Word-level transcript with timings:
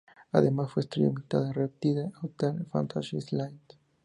Además 0.31 0.71
fue 0.71 0.81
estrella 0.81 1.09
invitada 1.09 1.49
en 1.49 1.53
"Riptide", 1.53 2.11
"Hotel" 2.23 2.61
y 2.63 2.65
"Fantasy 2.71 3.17
Island". 3.17 3.59